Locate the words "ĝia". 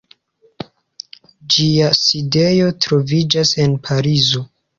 1.55-1.89